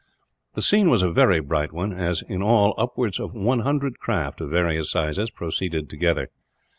[0.55, 4.41] The scene was a very bright one as, in all, upwards of a hundred craft,
[4.41, 6.29] of various sizes, proceeded together.